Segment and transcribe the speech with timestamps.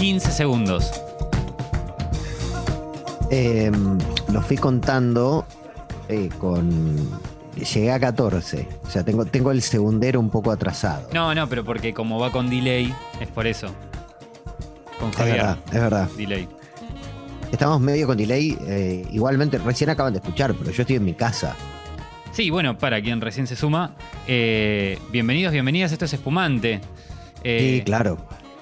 [0.00, 0.90] 15 segundos.
[3.30, 3.70] Eh,
[4.32, 5.44] lo fui contando
[6.08, 6.96] eh, con.
[7.54, 8.66] Llegué a 14.
[8.82, 11.06] O sea, tengo, tengo el segundero un poco atrasado.
[11.12, 13.68] No, no, pero porque como va con delay, es por eso.
[14.98, 15.36] Con es Javier.
[15.36, 16.08] verdad, es verdad.
[16.16, 16.48] Delay.
[17.52, 18.56] Estamos medio con delay.
[18.62, 21.54] eh, igualmente, recién acaban de escuchar, pero yo estoy en mi casa.
[22.32, 23.94] Sí, bueno, para quien recién se suma,
[24.26, 26.80] eh, bienvenidos, bienvenidas, esto es Espumante.
[27.44, 28.16] Sí, claro.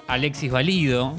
[0.09, 1.13] Alexis Valido,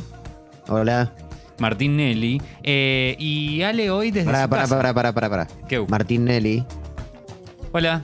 [0.69, 1.13] Hola.
[1.59, 4.77] Martín Nelly, eh, y Ale hoy desde Pará, su pará, casa.
[4.77, 5.47] pará, pará, pará, pará.
[5.69, 5.79] ¿Qué?
[5.89, 6.65] Martín Nelly.
[7.73, 8.03] Hola.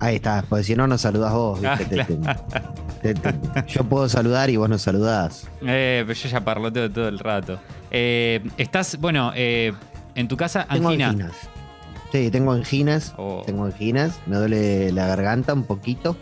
[0.00, 1.60] Ahí está, porque si no nos saludás vos.
[1.64, 2.04] Ah, ¿viste?
[2.04, 5.48] Te- te- te- te- yo puedo saludar y vos nos saludás.
[5.62, 7.58] Eh, pero yo ya parloteo todo el rato.
[7.90, 9.72] Eh, estás, bueno, eh,
[10.14, 11.08] en tu casa, Tengo Angina.
[11.08, 11.32] anginas.
[12.12, 13.14] Sí, tengo anginas.
[13.16, 13.42] Oh.
[13.46, 14.18] Tengo anginas.
[14.26, 16.16] Me duele la garganta un poquito.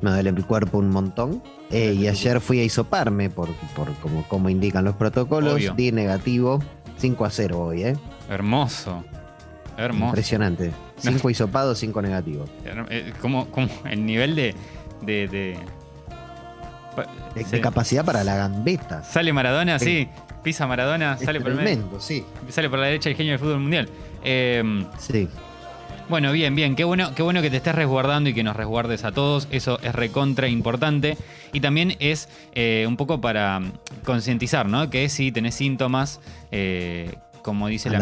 [0.00, 1.42] Me duele el cuerpo un montón.
[1.70, 5.54] Eh, y ayer fui a hisoparme por, por como, como indican los protocolos.
[5.54, 5.74] Obvio.
[5.74, 6.60] Di negativo.
[6.98, 7.96] 5 a 0 hoy, ¿eh?
[8.28, 9.04] Hermoso.
[9.76, 10.06] Hermoso.
[10.06, 10.72] Impresionante.
[10.98, 12.50] 5 hisopados, 5 negativos.
[12.90, 14.54] Eh, como, como el nivel de.
[15.02, 15.58] de, de-
[16.96, 19.02] pa- De, se- de capacidad para la gambeta.
[19.04, 19.84] Sale Maradona, sí.
[19.84, 20.08] Sí.
[20.42, 22.24] Pisa Maradona, Es sale por, el medio, sí.
[22.48, 23.88] sale por la derecha el genio del fútbol mundial.
[24.24, 25.28] Eh, Sí.
[26.08, 26.74] Bueno, bien, bien.
[26.74, 29.46] Qué bueno, qué bueno que te estés resguardando y que nos resguardes a todos.
[29.50, 31.18] Eso es recontra importante.
[31.52, 33.72] Y también es eh, un poco para mm,
[34.04, 34.88] concientizar, ¿no?
[34.88, 37.98] Que si tenés síntomas, eh, como dice la.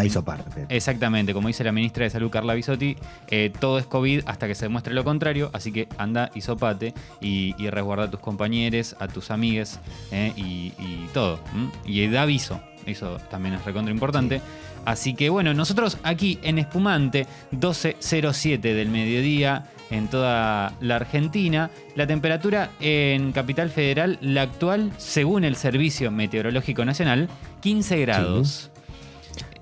[0.69, 2.97] Exactamente, como dice la ministra de Salud Carla Bisotti,
[3.29, 6.95] eh, todo es COVID hasta que se demuestre lo contrario, así que anda y sopate
[7.21, 9.81] y, y resguarda a tus compañeros, a tus amigues
[10.13, 11.41] eh, y, y todo.
[11.55, 11.71] ¿m?
[11.85, 14.41] Y da aviso, eso también es recontra importante.
[14.87, 22.07] Así que bueno, nosotros aquí en Espumante, 12.07 del mediodía en toda la Argentina, la
[22.07, 27.29] temperatura en Capital Federal, la actual, según el Servicio Meteorológico Nacional,
[27.61, 28.71] 15 grados.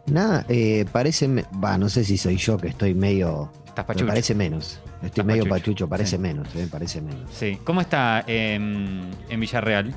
[0.06, 1.26] Nada, eh, parece.
[1.62, 3.50] Va, no sé si soy yo que estoy medio.
[3.66, 4.06] Estás Me pachucho.
[4.06, 4.80] parece menos.
[4.96, 6.22] Estoy Estás medio pachucho, pachucho, parece sí.
[6.22, 7.30] menos, eh, parece menos.
[7.32, 7.58] Sí.
[7.64, 9.94] ¿Cómo está em, en Villarreal?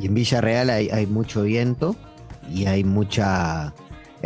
[0.00, 1.96] Y en Villarreal hay, hay mucho viento
[2.50, 3.74] y hay mucha.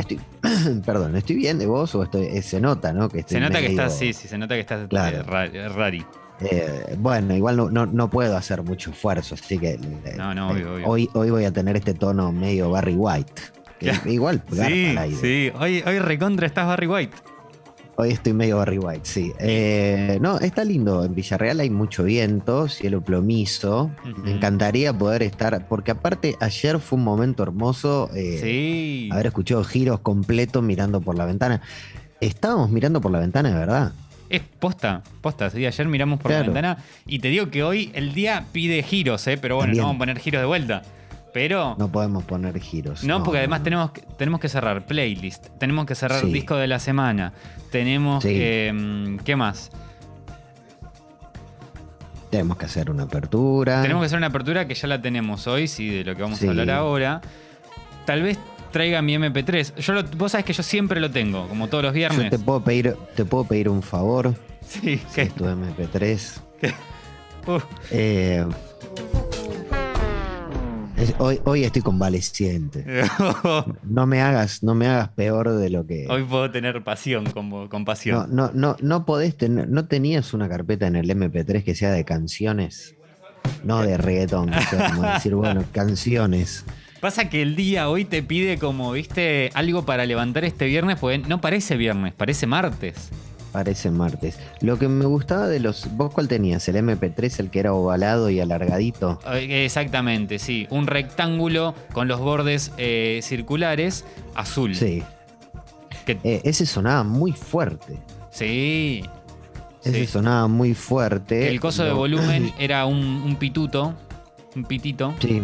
[0.00, 0.20] Estoy,
[0.86, 3.08] perdón, ¿estoy bien de vos o estoy, eh, se nota, ¿no?
[3.08, 5.18] Que estoy Se nota que estás, sí, sí, se nota que estás Claro.
[5.18, 6.04] eh, ra- rari.
[6.40, 10.50] Eh, bueno, igual no, no, no puedo hacer mucho esfuerzo, así que eh, No, no,
[10.50, 10.86] obvio, eh, obvio.
[10.88, 13.32] Hoy, hoy voy a tener este tono medio Barry White.
[13.78, 15.16] que igual, garpa Sí, al aire.
[15.16, 15.52] sí.
[15.58, 17.16] Hoy, hoy recontra estás Barry White.
[18.02, 19.30] Hoy estoy medio Barry White, sí.
[19.38, 21.04] Eh, no, está lindo.
[21.04, 23.90] En Villarreal hay mucho viento, cielo plomizo.
[24.24, 29.08] Me encantaría poder estar, porque aparte ayer fue un momento hermoso eh, Sí.
[29.12, 31.60] haber escuchado giros completos mirando por la ventana.
[32.22, 33.92] Estábamos mirando por la ventana, de verdad.
[34.30, 35.50] Es posta, posta.
[35.50, 39.26] Sí, ayer miramos por la ventana y te digo que hoy el día pide giros,
[39.26, 39.36] ¿eh?
[39.36, 39.82] Pero bueno, También.
[39.82, 40.82] no vamos a poner giros de vuelta.
[41.32, 41.76] Pero.
[41.78, 43.04] No podemos poner giros.
[43.04, 43.64] No, porque además no.
[43.64, 46.32] tenemos, que- tenemos que cerrar playlist, tenemos que cerrar Sí.
[46.32, 47.32] disco de la semana,
[47.70, 48.30] tenemos Sí.
[48.30, 49.18] que...
[49.24, 49.70] ¿Qué más?
[52.30, 53.82] Tenemos que hacer una apertura.
[53.82, 56.38] Tenemos que hacer una apertura que ya la tenemos hoy, sí, de lo que vamos
[56.38, 56.46] Sí.
[56.46, 57.20] a hablar ahora.
[58.04, 58.38] Tal vez
[58.70, 59.74] traiga mi MP3.
[59.76, 62.30] Yo lo- vos sabés que yo siempre lo tengo, como todos los Yo viernes.
[62.30, 64.34] te puedo pedir, te puedo pedir un favor.
[64.60, 66.41] Sí, Si que es tu MP3.
[67.48, 68.47] Uf, Eh,
[71.00, 72.84] es- hoy, hoy estoy convaleciente.
[73.82, 76.06] No me hagas, no me hagas peor de lo que.
[76.08, 78.34] Hoy puedo tener pasión, con, con No, pasión.
[78.34, 82.04] no, no, no podés tener, no tenías una carpeta en el MP3 que sea de
[82.04, 82.94] canciones,
[83.64, 86.64] no de reggaetón, sea como decir, bueno, canciones.
[87.00, 91.18] Pasa que el día hoy te pide como, viste, algo para levantar este viernes, porque
[91.18, 93.10] no parece viernes, parece martes.
[93.52, 94.38] Parece martes.
[94.60, 95.88] Lo que me gustaba de los.
[95.96, 96.68] ¿Vos cuál tenías?
[96.68, 99.18] ¿El MP3, el que era ovalado y alargadito?
[99.32, 100.66] Eh, Exactamente, sí.
[100.70, 104.74] Un rectángulo con los bordes eh, circulares azul.
[104.76, 105.02] Sí.
[106.06, 107.98] Que- Eh, ese sonaba muy fuerte.
[108.30, 109.04] sí.
[109.82, 110.06] Ese sí.
[110.06, 111.48] sonaba muy fuerte.
[111.48, 113.94] El coso de volumen era un, un pituto,
[114.54, 115.42] un pitito, Sí,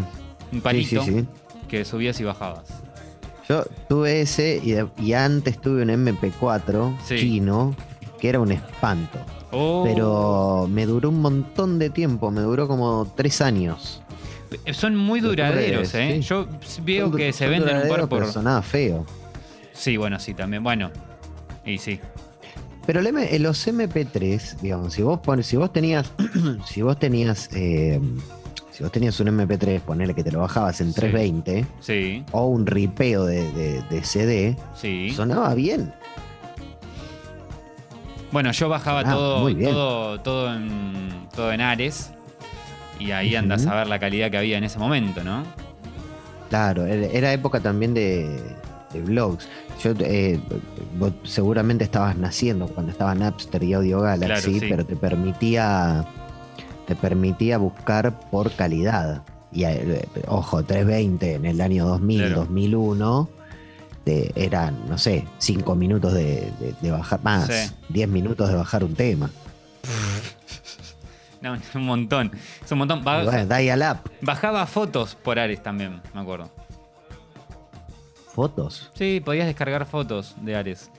[0.52, 1.26] un palito sí, sí.
[1.68, 2.64] que subías y bajabas.
[3.48, 7.16] Yo tuve ese y, de- y antes tuve un MP4 Sí.
[7.16, 7.74] chino
[8.20, 9.18] que era un espanto.
[9.52, 14.02] Oh, Pero me duró un montón de tiempo, me duró como tres años.
[14.72, 16.14] son muy duraderos, ¿eh?
[16.16, 16.20] sí.
[16.22, 16.46] Yo
[16.84, 18.18] veo Son que se venden un par por.
[18.20, 19.04] pero sonaba feo.
[19.72, 20.62] Sí, bueno, sí, también.
[20.62, 20.90] Bueno,
[21.64, 22.00] y sí.
[22.86, 26.10] Pero M- eh, los MP3, digamos, si vos pones, si vos tenías,
[26.66, 28.00] si vos tenías, eh,
[28.70, 31.00] si vos tenías un MP3, ponele que te lo bajabas en Sí.
[31.00, 35.10] 320, Sí, o un ripeo de, de- de CD, sí.
[35.10, 35.92] sonaba bien.
[38.32, 42.12] Bueno, yo bajaba Ah, todo, todo, todo en todo en Ares.
[42.98, 43.38] Y ahí Ujú.
[43.38, 45.42] andás a ver la calidad que había en ese momento, ¿no?
[46.48, 48.40] Claro, era época también de,
[48.92, 49.48] de blogs.
[49.82, 50.40] Yo, eh,
[50.98, 54.66] vos seguramente estabas naciendo cuando estaba Napster y Audio Galaxy, Claro, sí.
[54.70, 56.04] pero te permitía,
[56.86, 59.22] te permitía buscar por calidad.
[59.52, 62.36] Y eh, ojo, 320 en el año 2000, Claro.
[62.36, 63.28] 2001,
[64.36, 67.74] eran, no sé, 5 minutos de, de- de bajar, más, Sí.
[67.88, 69.30] 10 minutos de bajar un tema.
[71.42, 72.32] No, es un montón.
[72.64, 73.04] Es un montón.
[73.04, 76.50] Ba- Y bueno, dial up, Bajaba fotos por Ares también, me acuerdo.
[78.34, 78.90] fotos.
[78.94, 80.90] Sí, podías descargar fotos de Ares.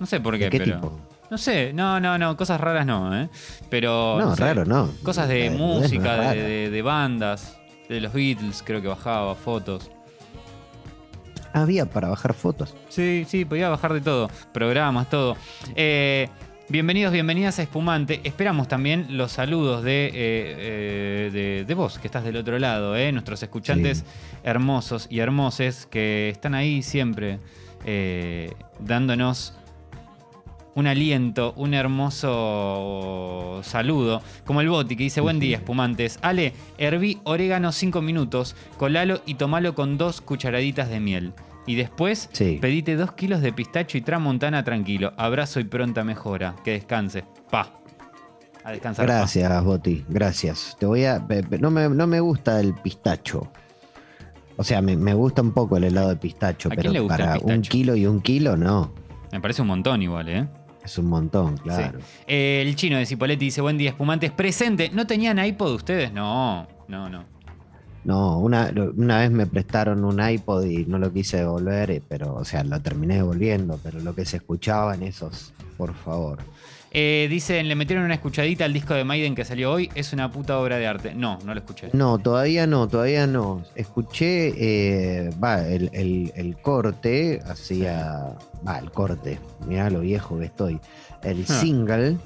[0.00, 0.74] No sé por qué, ¿De qué pero.
[0.76, 0.98] tipo?
[1.30, 3.28] No sé, no, no, no, cosas raras no, ¿eh?
[3.68, 4.18] Pero.
[4.18, 4.90] No, sé, raro no.
[5.02, 7.58] Cosas de no música, de- de bandas,
[7.88, 9.90] de los Beatles, creo que bajaba fotos.
[11.52, 12.74] Había para bajar fotos.
[12.88, 14.30] Sí, sí, podía bajar de todo.
[14.52, 15.36] Programas, todo.
[15.74, 16.28] Eh,
[16.68, 18.20] bienvenidos, bienvenidas a Espumante.
[18.24, 22.94] Esperamos también los saludos de, eh, eh, de, de vos, que estás del otro lado,
[23.12, 24.04] nuestros escuchantes Sí.
[24.44, 27.38] hermosos y hermoses que están ahí siempre
[28.80, 29.54] dándonos
[30.74, 36.18] un aliento, un hermoso saludo, como el Boti que dice, buen día, espumantes.
[36.22, 41.32] Ale, herví orégano 5 minutos, colalo y tomalo con dos cucharaditas de miel.
[41.66, 42.58] Y después Sí.
[42.60, 45.12] pedite 2 kilos de pistacho y tramontana tranquilo.
[45.16, 46.54] Abrazo y pronta mejora.
[46.64, 47.24] Que descanse.
[47.50, 47.74] Pa.
[48.64, 49.06] A descansar.
[49.06, 49.12] pa.
[49.12, 50.76] Gracias, Boti, gracias.
[50.78, 51.26] Te voy a.
[51.60, 53.50] No me, no me gusta el pistacho.
[54.56, 57.00] O sea, me, me gusta un poco el helado de pistacho, ¿A quién pero le
[57.00, 58.92] gusta el para un kilo y un kilo, no.
[59.30, 60.48] Me parece un montón igual, ¿eh?
[60.88, 61.98] Es un montón, claro.
[62.00, 62.06] Sí.
[62.26, 64.30] Eh, el chino de Cipoletti dice, buen día, espumantes.
[64.30, 64.88] Presente.
[64.90, 66.14] ¿No tenían iPod ustedes?
[66.14, 67.24] No, no, no.
[68.04, 72.34] No, una, una vez me prestaron un iPod y no lo quise devolver, eh, pero,
[72.36, 76.38] o sea, lo terminé devolviendo, pero lo que se escuchaba en esos, por favor.
[76.90, 79.90] Eh, dicen, le metieron una escuchadita al disco de Maiden que salió hoy.
[79.94, 81.14] Es una puta obra de arte.
[81.14, 81.90] No, no lo escuché.
[81.92, 83.62] No, todavía no, todavía no.
[83.74, 88.36] Escuché, eh, va, el, el- el corte, hacía,
[88.66, 90.80] va, el corte, mirá lo viejo que estoy,
[91.22, 91.60] el Ah.
[91.60, 92.16] single,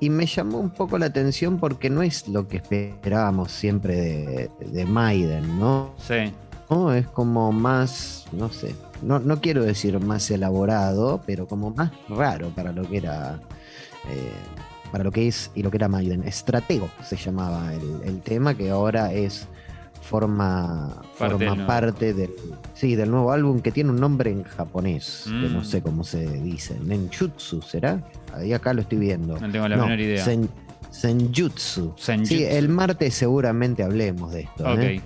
[0.00, 4.50] y me llamó un poco la atención porque no es lo que esperábamos siempre de,
[4.66, 5.94] de Maiden, ¿no?
[5.98, 6.32] Sí.
[6.70, 6.92] ¿no?
[6.92, 12.48] Es como más, no sé, no, no quiero decir más elaborado, pero como más raro
[12.50, 13.38] para lo que era,
[14.10, 14.32] eh,
[14.92, 16.22] para lo que es y lo que era Maiden.
[16.22, 19.48] Estratego se llamaba el, el tema, que ahora es
[20.02, 21.66] forma Parte forma del nuevo.
[21.66, 22.30] parte del,
[22.74, 25.64] sí, del nuevo álbum que tiene un nombre en japonés, que no Mm.
[25.64, 26.76] sé cómo se dice.
[26.84, 28.02] Nenjutsu, ¿será?
[28.34, 29.38] Ahí acá lo estoy viendo.
[29.40, 30.24] No tengo la menor idea.
[30.24, 30.48] Sen-
[30.90, 31.94] Senjutsu.
[31.96, 32.34] Senjutsu.
[32.34, 34.64] Sí, el martes seguramente hablemos de esto.
[34.70, 34.78] Ok.
[34.78, 35.00] ¿eh?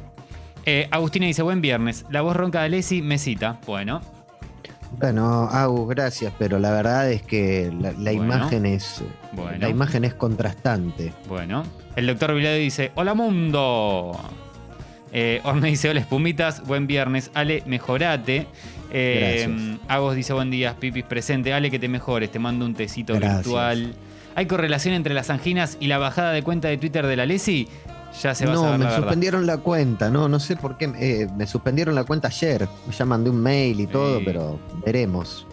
[0.66, 2.04] Eh, Agustina dice, buen viernes.
[2.10, 3.58] La voz ronca de Lesi me cita.
[3.66, 4.00] Bueno,
[4.98, 8.24] Bueno, Agus, gracias, pero la verdad es que la, la Bueno.
[8.24, 9.02] imagen es
[9.32, 9.58] Bueno.
[9.58, 11.12] la imagen es contrastante.
[11.28, 11.64] bueno.
[11.96, 14.18] El doctor Vilado dice, hola mundo.
[15.12, 17.30] Eh, Orne dice, hola espumitas, buen viernes.
[17.34, 18.46] Ale, mejorate.
[18.92, 19.76] Eh.
[19.88, 21.52] Agos dice, buen día, Pipis presente.
[21.52, 23.38] Ale, que te mejores, te mando un tecito Gracias.
[23.38, 23.94] virtual.
[24.36, 27.66] ¿Hay correlación entre las anginas y la bajada de cuenta de Twitter de la Lesi?
[28.22, 29.02] Ya se va a No, saber me la verdad.
[29.04, 32.68] suspendieron la cuenta, no, no sé por qué, eh, me suspendieron la cuenta ayer.
[32.96, 35.46] Ya mandé un mail y todo, pero veremos.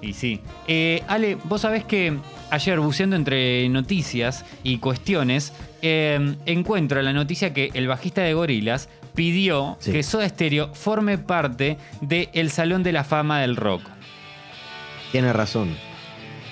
[0.00, 0.40] Y sí.
[0.66, 2.16] Eh, Ale, vos sabés que
[2.50, 5.52] ayer buceando entre noticias y cuestiones,
[5.82, 9.92] eh, encuentro la noticia que el bajista de Gorilas pidió Sí.
[9.92, 13.82] que Soda Stereo forme parte del Salón de la Fama del Rock.
[15.12, 15.76] Tiene razón.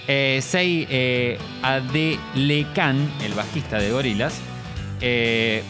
[0.07, 4.41] Sei Adelecan, el bajista de Gorilas,
[5.01, 5.63] eh,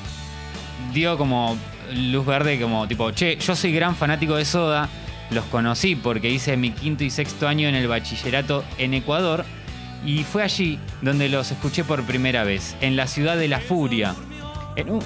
[0.93, 1.57] dio como
[1.93, 4.89] luz verde, como tipo, che, yo soy gran fanático de Soda,
[5.31, 9.45] los conocí porque hice mi quinto y sexto año en el bachillerato en Ecuador
[10.05, 14.15] y fue allí donde los escuché por primera vez, en la ciudad de la furia,
[14.77, 15.01] en un,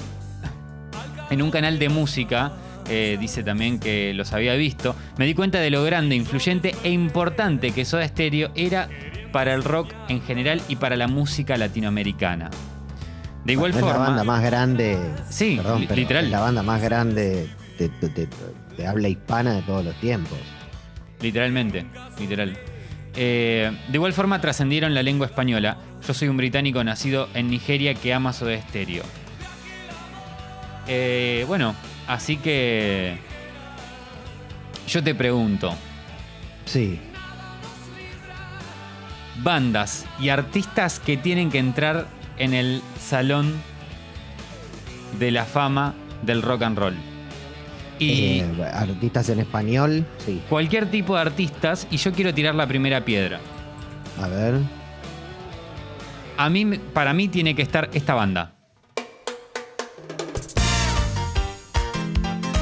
[1.29, 2.53] en un canal de música.
[2.87, 4.95] eh, dice también que los había visto.
[5.17, 8.89] Me di cuenta de lo grande, influyente e importante que Soda Stereo era
[9.31, 12.51] para el rock en general y para la música latinoamericana.
[13.45, 13.93] De igual es forma.
[13.93, 14.97] la banda más grande.
[15.29, 16.25] Sí, perdón, literal.
[16.25, 17.47] es la banda más grande
[17.77, 18.27] de, de- de-
[18.77, 20.37] de habla hispana de todos los tiempos.
[21.21, 21.85] Literalmente,
[22.19, 22.57] literal.
[23.15, 25.77] Eh, de igual forma trascendieron la lengua española.
[26.05, 29.03] Yo soy un británico nacido en Nigeria que ama Soda Stereo.
[30.87, 31.73] Eh, bueno,
[32.07, 33.17] así que
[34.87, 35.73] yo te pregunto,
[36.65, 36.99] Sí.
[39.41, 43.53] bandas y artistas que tienen que entrar en el salón
[45.19, 46.95] de la fama del rock and roll.
[47.99, 50.41] Y Eh, artistas en español, sí.
[50.49, 53.39] cualquier tipo de artistas, y yo quiero tirar la primera piedra.
[54.21, 54.55] A ver.
[56.37, 58.51] A mí, para mí tiene que estar esta banda.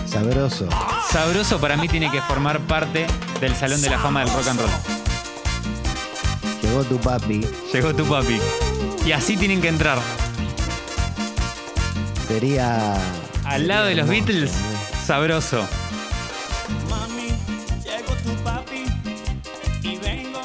[0.06, 0.70] Sabroso.
[1.10, 3.08] Sabroso para mí tiene que formar parte
[3.42, 4.70] del Salón de la Fama del Rock and Roll.
[6.62, 7.42] Llegó tu papi.
[7.74, 8.40] Llegó tu papi.
[9.06, 10.00] Y así tienen que entrar.
[12.28, 12.94] Sería.
[13.46, 15.06] Al lado de los hermoso, Beatles, ¿no?
[15.06, 15.68] sabroso.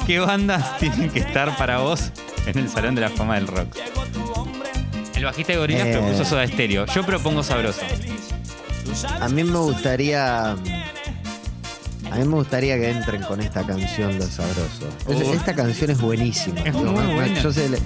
[0.05, 2.11] ¿Qué bandas tienen que estar para vos
[2.45, 3.75] en el Salón de la Fama del Rock?
[5.15, 5.91] El bajista de Gorillaz Eh.
[5.99, 6.85] propuso Soda Stereo.
[6.87, 7.81] Yo propongo Sabroso.
[9.21, 10.51] A mí me gustaría.
[10.51, 10.55] A
[12.15, 14.81] mí me gustaría que entren con esta canción Los Sabrosos.
[15.07, 15.33] Es- Oh.
[15.33, 16.61] Esta canción es buenísima.
[16.61, 17.53] Es Yo- muy yo buena.
[17.53, 17.79] se, le-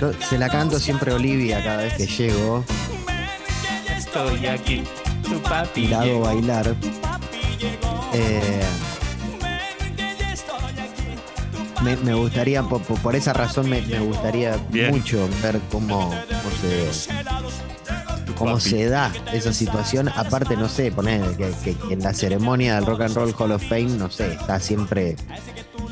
[0.00, 2.64] yo se la canto siempre a Olivia cada vez que llego
[3.96, 4.84] Estoy aquí,
[5.22, 5.82] tu papi.
[5.82, 6.74] y la hago bailar.
[8.14, 8.62] Eh,
[11.82, 14.90] me, me gustaría, por, por- esa razón, me, me gustaría Bien.
[14.92, 17.12] mucho ver cómo, cómo se,
[18.38, 18.60] cómo papi.
[18.70, 20.08] se da esa situación.
[20.08, 23.62] Aparte, no sé, poner que, que en la ceremonia del Rock and Roll Hall of
[23.62, 25.16] Fame, no sé, está siempre.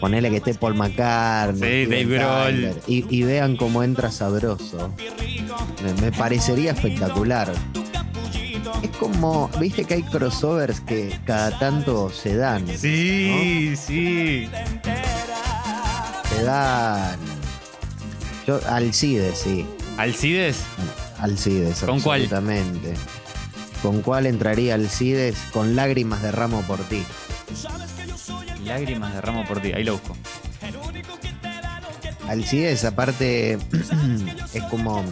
[0.00, 1.84] Ponele que esté Paul McCartney.
[1.84, 2.74] Sí, Dave Grohl.
[2.86, 4.92] Y, y vean cómo entra sabroso.
[5.82, 7.52] Me, me parecería espectacular.
[8.82, 12.66] Es como, viste que hay crossovers que cada tanto se dan.
[12.68, 14.48] Sí, sí.
[16.28, 17.18] Se dan.
[18.46, 19.64] Yo, Alcides, sí.
[19.96, 20.58] Alcides,
[21.18, 22.22] Alcides, ¿Con cuál?
[22.22, 22.94] absolutamente.
[23.82, 25.36] ¿Con cuál entraría Alcides?
[25.52, 27.02] Con lágrimas de ramo por ti.
[28.64, 29.72] Lágrimas de ramo por ti.
[29.72, 30.16] Ahí lo busco.
[32.28, 33.58] Alcides, aparte,
[34.54, 35.04] es como.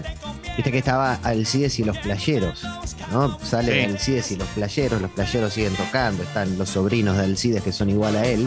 [0.57, 2.63] Viste que estaba Alcides y los playeros,
[3.11, 3.39] ¿no?
[3.41, 3.93] Sale Sí.
[3.93, 7.89] Alcides y los playeros, los playeros siguen tocando, están los sobrinos de Alcides que son
[7.89, 8.47] igual a él.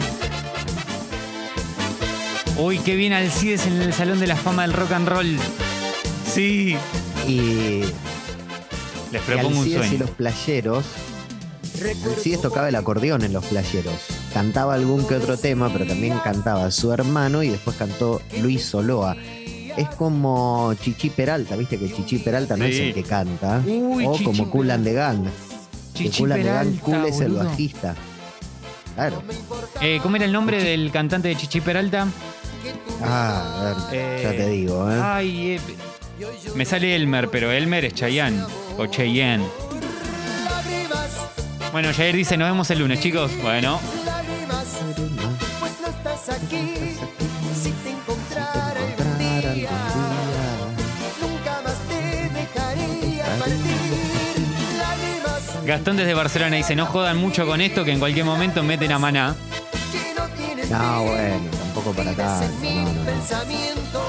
[2.58, 5.38] Uy, qué bien Alcides en el Salón de la Fama del Rock and Roll.
[6.32, 6.76] Sí.
[7.26, 7.80] Y,
[9.10, 10.84] Les y propongo un Alcides y los playeros.
[12.04, 13.94] Alcides tocaba el acordeón en los playeros.
[14.36, 19.16] Cantaba algún que otro tema, pero también cantaba su hermano y después cantó Luis Soloa.
[19.78, 23.62] Es como Chichi Peralta, viste que Chichi Peralta no es el que canta.
[23.66, 25.24] Uy, o Chichi como Cool and the Gang.
[25.94, 27.94] Chichi Cool and the Gang, Cool es el bajista.
[28.94, 29.22] Claro.
[29.80, 32.06] Eh, ¿Cómo era el nombre del cantante de Chichi Peralta?
[33.02, 35.00] Ah, a ver, Eh, ya te digo, ¿eh?
[35.02, 35.60] Ay, eh,
[36.54, 38.42] me sale Elmer, pero Elmer es Chayanne
[38.76, 39.46] o Cheyenne.
[41.72, 43.30] Bueno, Jair dice, nos vemos el lunes, chicos.
[43.42, 43.80] Bueno,
[46.36, 46.96] aquí.
[47.62, 49.70] Si te encontrara algún día,
[51.20, 53.76] nunca más te dejaría partir.
[54.78, 58.92] Lágrimas Gastón desde Barcelona dice, no jodan mucho con esto que en cualquier momento meten
[58.92, 59.34] a Maná.
[60.70, 62.40] no bueno, tampoco para acá.
[62.62, 64.06] No, no, no.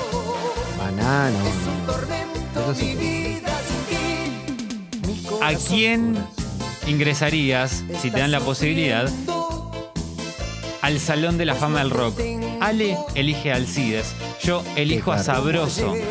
[0.77, 1.39] Maná, no,
[2.61, 3.27] Eso sí que-
[5.41, 6.17] ¿A quién
[6.87, 9.07] ingresarías, si te dan la posibilidad,
[10.87, 12.21] al Salón de la Fama del Rock?
[12.61, 14.15] Ale elige a Alcides.
[14.41, 15.21] Yo elijo a.
[15.21, 15.91] Sabroso.
[15.91, 16.05] ayer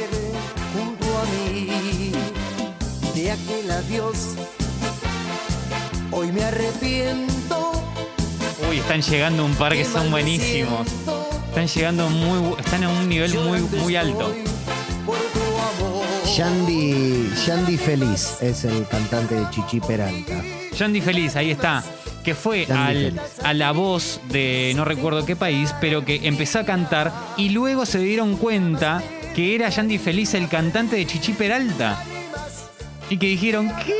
[0.75, 2.12] junto a mí
[3.14, 4.35] de aquel adiós.
[6.11, 7.73] Hoy me arrepiento.
[8.68, 10.87] Uy, están llegando un par que son buenísimos.
[11.49, 14.35] Están llegando muy, están a un nivel muy, muy alto.
[16.37, 20.35] Yandy, Yandy Feliz es el cantante de Chichi Peralta.
[20.76, 21.83] Yandy Feliz, ahí está.
[22.26, 26.64] Que fue al- a la voz de no recuerdo qué país, pero que empezó a
[26.64, 29.00] cantar y luego se dieron cuenta
[29.37, 32.02] que era Yandy Feliz el cantante de Chichi Peralta.
[33.09, 33.95] Y que dijeron, ¿qué?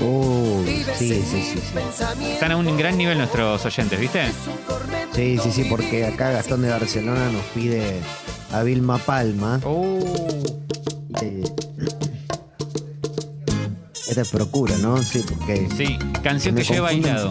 [0.00, 0.62] ¿Cómo?
[0.64, 2.24] Vives sí, sí, sí, sí.
[2.32, 4.22] Están a un gran nivel nuestros oyentes, ¿viste?
[5.14, 8.00] Sí, sí, sí, porque acá Gastón de Barcelona nos pide
[8.52, 9.60] a Vilma Palma.
[9.64, 10.55] Oh.
[14.16, 15.02] Es Procura, ¿no?
[15.02, 15.68] Sí, porque.
[15.76, 17.30] Sí, canción que yo he bailado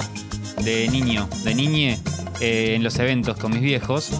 [0.63, 1.99] de niño, de niñe,
[2.39, 4.11] eh, en los eventos con mis viejos.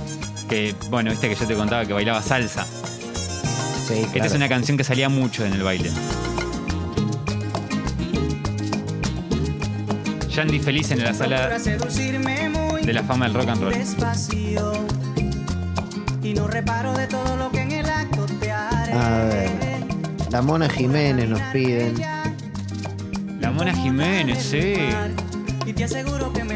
[0.50, 2.65] Que, bueno, viste que yo te contaba que bailaba salsa.
[2.65, 4.25] Sí, Esta claro.
[4.25, 5.91] es una canción que salía mucho en el baile.
[10.29, 13.74] Yandy feliz en la sala de la fama del rock and roll.
[13.74, 14.74] despacio
[16.22, 18.93] y no reparo de todo lo que en el acto te haré.
[18.93, 19.51] A ver.
[20.31, 21.95] La Mona Jiménez nos piden.
[23.55, 24.74] La Mona Jiménez, sí.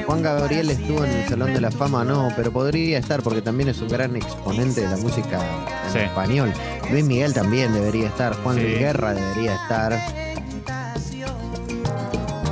[0.05, 3.69] Juan Gabriel estuvo en el Salón de la Fama, no, pero podría estar porque también
[3.69, 5.39] es un gran exponente de la música
[5.85, 5.99] en Sí.
[5.99, 6.51] español.
[6.91, 8.63] Luis Miguel también debería estar, Juan Sí.
[8.63, 9.97] Luis Guerra debería estar.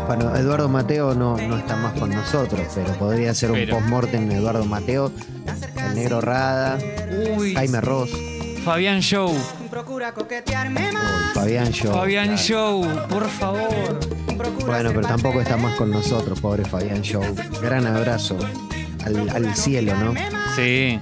[0.07, 4.35] Bueno, Eduardo Mateo no, no está más con nosotros, pero podría ser un post-mortem de
[4.37, 5.11] Eduardo Mateo,
[5.89, 6.77] el negro Rada,
[7.37, 8.11] Uy, Jaime Ross.
[8.67, 9.33] Fabián Show.
[9.71, 11.33] procura coquetearme más.
[11.33, 11.93] Fabián Show.
[11.93, 12.41] Fabián claro.
[12.41, 13.99] Show, por favor.
[14.65, 17.23] Bueno, pero tampoco está más con nosotros, pobre Fabián Show.
[17.61, 18.37] Gran abrazo
[19.05, 20.13] al, al cielo, ¿no?
[20.57, 20.99] Sí,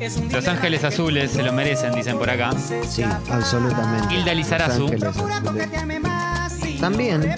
[0.00, 2.52] Es un Los Ángeles que Azules se lo merecen, dicen por acá.
[2.88, 4.14] Sí, absolutamente.
[4.14, 4.90] Hilda Lizarazu.
[6.80, 7.36] También.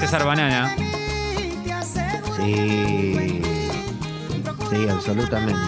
[0.00, 0.76] César Banana.
[2.36, 3.39] Sí.
[4.70, 5.60] Sí, absolutamente.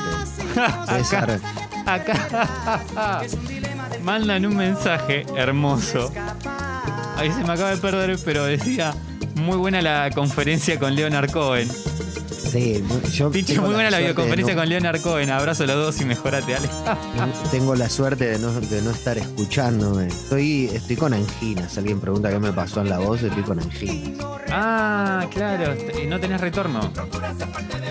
[0.87, 1.40] César.
[1.87, 3.21] Acá
[4.04, 6.12] mandan un mensaje hermoso.
[7.16, 8.94] Ahí se me acaba de perder, pero decía
[9.35, 11.68] muy buena la conferencia con Leonard Cohen.
[12.52, 15.30] Sí, yo muy buena la videoconferencia no- con Leonard Cohen.
[15.30, 16.68] Abrazo a los dos y mejorate, Ale.
[17.50, 20.09] Tengo la suerte de no, de no estar escuchándome.
[20.09, 21.78] Estoy, estoy con anginas.
[21.78, 24.18] Alguien pregunta qué me pasó en la voz, estoy con anginas.
[24.50, 25.75] ah, claro.
[26.02, 26.92] y No tenés retorno.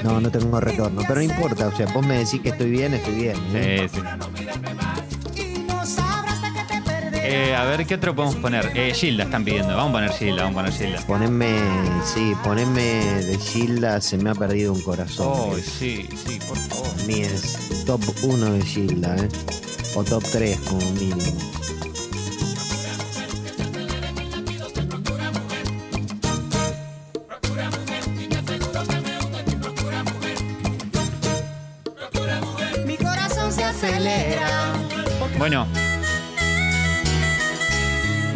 [0.03, 1.67] No, no tengo retorno, pero no importa.
[1.67, 3.35] O sea, vos me decís que estoy bien, estoy bien.
[3.53, 3.87] ¿eh?
[3.91, 4.05] Sí, sí.
[7.23, 8.71] Eh, a ver, ¿qué otro podemos poner?
[8.75, 9.75] Eh, Gilda están pidiendo.
[9.75, 11.01] Vamos a poner Gilda, vamos a poner Gilda.
[11.07, 11.59] Poneme,
[12.03, 15.27] sí, poneme de Gilda, se me ha perdido un corazón.
[15.29, 16.87] Oh, Es- sí, sí, por favor.
[17.05, 19.29] Mí es top 1 de Gilda, ¿eh?
[19.95, 21.21] O top 3 como mínimo.
[32.85, 34.73] Mi corazón se acelera.
[35.37, 35.67] Bueno.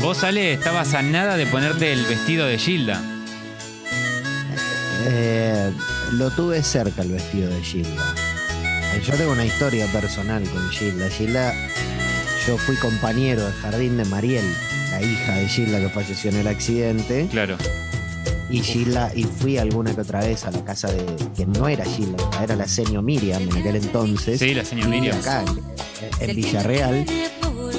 [0.05, 3.01] Vos, Ale, estabas a nada de ponerte el vestido de Gilda.
[5.07, 5.71] Eh,
[6.11, 8.13] lo tuve cerca el vestido de Gilda.
[8.93, 11.09] Eh, Yo tengo una historia personal con Gilda.
[11.09, 11.51] Gilda,
[12.45, 14.45] yo fui compañero de jardín de Mariel,
[14.91, 17.27] la hija de Gilda que falleció en el accidente.
[17.31, 17.57] Claro.
[18.51, 21.03] Y Gilda, y fui alguna que otra vez a la casa de,
[21.35, 24.37] que no era Gilda, era la señor Miriam en aquel entonces.
[24.37, 25.17] Sí, la señor Miriam.
[25.17, 25.43] Acá,
[26.19, 27.05] en, en Villarreal.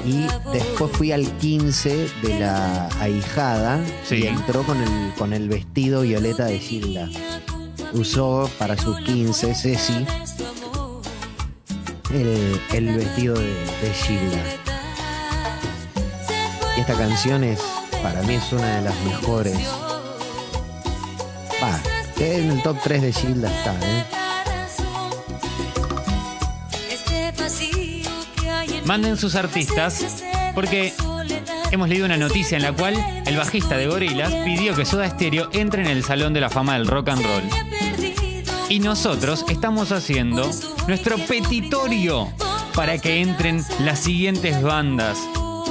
[0.07, 4.17] Y después fui al 15 de la ahijada Sí.
[4.17, 7.09] y entró con el, con el vestido violeta de Gilda.
[7.93, 10.07] Usó para sus 15, Ceci,
[12.13, 14.43] el, el vestido de, de Gilda.
[16.77, 17.61] Y esta canción es,
[18.03, 19.59] para mí es una de las mejores.
[21.63, 21.81] Va,
[22.19, 24.05] en el top 3 de Gilda está, ¿eh?
[28.87, 30.23] Manden sus artistas,
[30.55, 30.93] porque
[31.73, 32.95] hemos leído una noticia en la cual
[33.27, 36.75] el bajista de Gorillaz pidió que Soda Stereo entre en el Salón de la Fama
[36.75, 37.43] del Rock and Roll.
[38.69, 40.49] Y nosotros estamos haciendo
[40.87, 42.33] nuestro petitorio
[42.75, 45.19] para que entren las siguientes bandas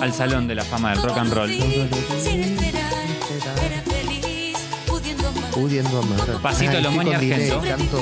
[0.02, 1.52] al Salón de la Fama del Rock and Roll.
[5.54, 6.42] Pudiendo amar.
[6.42, 7.62] Pasito Lomón y Argento.
[7.62, 8.02] Canto,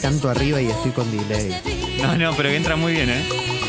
[0.00, 1.54] canto arriba y estoy con delay.
[2.00, 3.59] No, no, pero que entra muy bien, ¿eh?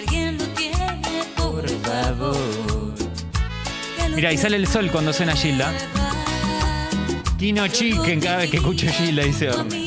[0.00, 2.94] Alguien lo tiene, por favor.
[3.96, 5.72] que lo Mira, y sale el sol cuando suena Gilda.
[7.38, 9.86] Kino Chicken cada vez que escucho Gilda, dice Orne.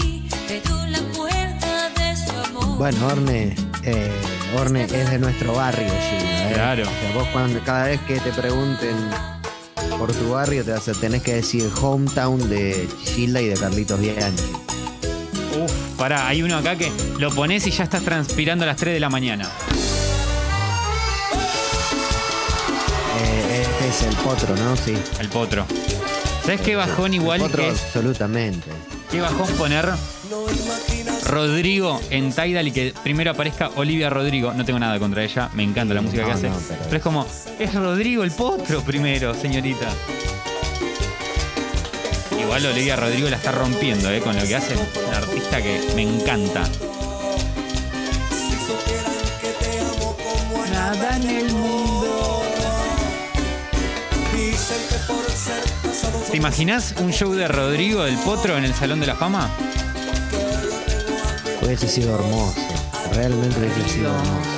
[2.77, 4.11] Bueno, Orne, eh,
[4.57, 6.49] Orne es de nuestro barrio, Gilda.
[6.49, 6.53] ¿eh?
[6.53, 6.83] Claro.
[6.83, 8.95] O sea, vos cuando, cada vez que te pregunten
[9.97, 13.99] por tu barrio, te vas a, tenés que decir hometown de Gilda y de Carlitos
[13.99, 14.43] Bianchi.
[15.63, 18.95] Uf, pará, hay uno acá que lo pones y ya estás transpirando a las 3
[18.95, 19.49] de la mañana.
[23.87, 24.75] Es el potro, ¿no?
[24.75, 24.95] Sí.
[25.19, 25.65] El potro.
[26.43, 27.81] ¿Sabes qué bajón igual El potro, que es?
[27.83, 28.67] absolutamente.
[29.11, 29.87] ¿Qué bajón poner
[31.25, 34.53] Rodrigo en Tidal y que primero aparezca Olivia Rodrigo?
[34.53, 36.49] No tengo nada contra ella, me encanta la música que hace.
[36.49, 36.79] no, pero...
[36.85, 37.27] pero- es como,
[37.59, 39.87] es Rodrigo el potro primero, señorita.
[42.41, 44.19] Igual Olivia Rodrigo la está rompiendo, ¿eh?
[44.19, 44.75] Con lo que hace.
[45.07, 46.63] Una artista que me encanta.
[50.71, 52.02] Nada en el mundo.
[56.31, 59.49] ¿Te imaginas un show de Rodrigo del Potro en el Salón de la Fama?
[61.61, 62.55] Hubiese sido hermoso.
[63.13, 64.49] Realmente hubiese sido hermoso.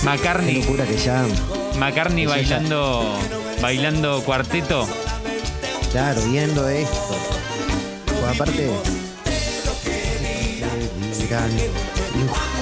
[0.00, 1.26] Qué McCartney, locura que ya,
[1.78, 3.18] McCartney ya- bailando,
[3.60, 4.86] bailando cuarteto.
[5.90, 7.16] claro, viendo esto.
[8.06, 8.70] Pues aparte.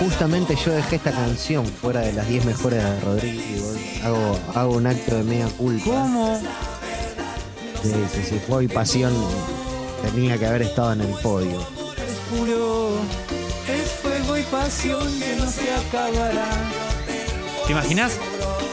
[0.01, 3.73] Justamente yo dejé esta canción fuera de las 10 mejores de Rodrigo.
[4.05, 5.85] Hago, hago un acto de mea culpa.
[5.85, 6.41] ¿Cómo?
[7.83, 8.41] Sí, sí, sí.
[8.61, 9.13] Y pasión.
[10.03, 11.67] Tenía que haber estado en el podio.
[12.31, 12.99] Puro
[13.69, 16.47] es fuego y pasión que no se acabará.
[17.67, 18.19] ¿Te imaginas?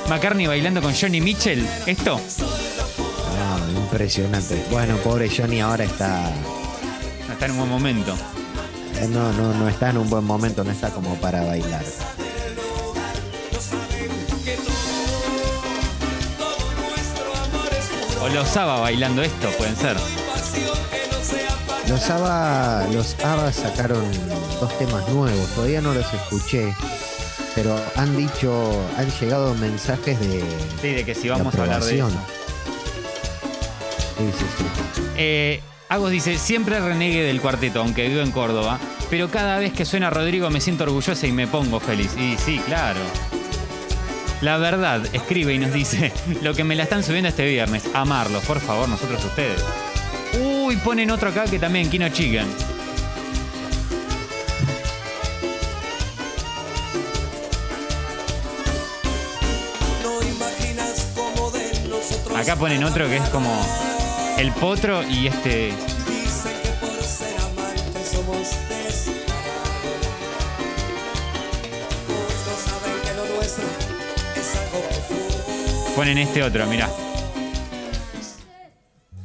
[0.10, 1.68] McCartney bailando con Johnny Mitchell.
[1.86, 2.20] ¿Esto?
[3.94, 4.66] Impresionante.
[4.72, 6.32] Bueno, pobre Johnny ahora está.
[7.32, 8.16] Está en un buen momento.
[9.04, 11.84] Eh, No, no, no está en un buen momento, no está como para bailar.
[18.22, 19.98] O lo Saba bailando esto, pueden ser.
[21.90, 24.04] Los ABBA, los ABBA sacaron
[24.62, 26.74] dos temas nuevos, todavía no los escuché,
[27.56, 30.44] pero han dicho, han llegado mensajes de,
[30.82, 32.10] Sí, de que si vamos a hablar de eso.
[34.18, 35.02] Sí, sí, sí.
[35.18, 35.62] Eh,
[35.94, 38.80] Agos dice, siempre renegue del cuarteto, aunque vivo en Córdoba,
[39.12, 42.18] pero cada vez que suena Rodrigo me siento orgullosa y me pongo feliz.
[42.18, 43.00] Y sí, claro.
[44.42, 48.44] La verdad, escribe y nos dice, lo que me la están subiendo este viernes, amarlos,
[48.46, 49.64] por favor, nosotros ustedes.
[50.42, 52.48] Uy, ponen otro acá que también, Kino Chicken.
[62.36, 63.93] Acá ponen otro que es como
[64.38, 65.74] el potro y este...
[66.08, 68.50] dicen que por ser amantes somos.
[72.08, 73.66] Todos saben que lo nuestro
[74.36, 75.96] es algo profundo.
[75.96, 76.90] Ponen este otro, mirá.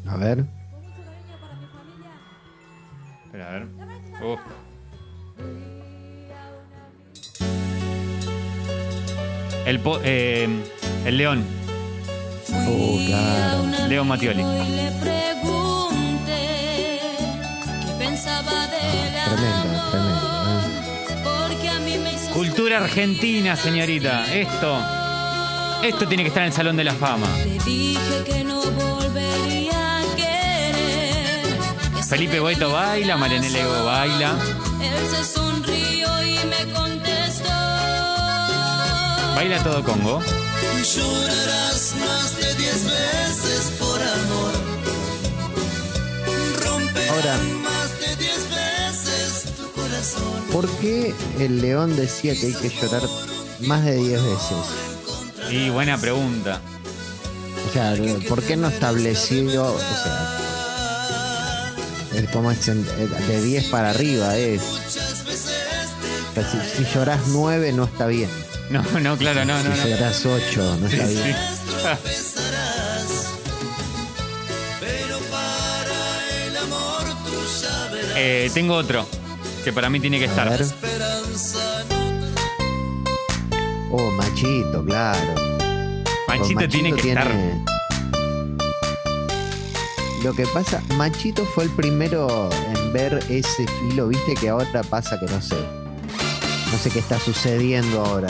[0.09, 0.45] A ver.
[3.27, 3.67] Espera, a ver.
[4.25, 4.41] Uf.
[9.67, 10.49] El, po- eh,
[11.05, 11.45] el león.
[12.53, 13.89] Oh, claro.
[13.89, 14.43] Leo Mattioli.
[14.43, 16.41] Y le pregunté
[17.87, 20.63] qué pensaba del Tremendo, amor,
[21.07, 21.31] tremendo.
[21.49, 24.33] Porque a mí me hizo Cultura argentina, señorita.
[24.33, 24.79] Esto.
[25.83, 27.29] Esto tiene que estar en el Salón de la Fama.
[27.45, 31.45] Le dije que no volvería a querer.
[31.97, 34.35] que Felipe Boeto baila, Marianela Ego baila.
[34.83, 37.08] Él se sonrió y me contestó.
[39.39, 40.21] Baila todo Congo.
[40.97, 44.53] Llorarás más de diez veces por amor.
[46.65, 47.39] Romperás Ahora.
[47.63, 50.43] más de diez veces tu corazón.
[50.53, 53.03] ¿Por qué el león decía que hay que llorar
[53.61, 55.53] más de 10 veces?
[55.53, 56.61] Y buena pregunta.
[57.69, 57.95] O sea,
[58.29, 61.71] ¿por qué no estableció, o sea,
[62.17, 64.63] es como es en- de 10 para arriba es?
[64.63, 68.48] O sea, si, si llorás 9 no está bien.
[68.71, 69.87] No, no, claro, no, no, Si no.
[69.89, 71.15] llorás 8 no está sí.
[71.15, 71.37] bien.
[74.81, 79.07] Pero para el amor tú sabes Eh, tengo otro
[79.65, 80.51] que para mí tiene que A estar.
[80.51, 80.67] ver.
[83.91, 85.35] Oh, machito, claro.
[86.29, 87.31] Manchito Pues tiene que estar.
[90.23, 95.19] Lo que pasa, Machito fue el primero en ver ese filo, viste que ahora pasa
[95.19, 95.55] que no sé.
[96.73, 98.29] No sé qué está sucediendo ahora.